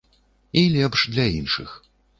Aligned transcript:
І 0.51 0.63
лепш 0.77 1.05
для 1.15 1.29
іншых. 1.39 1.81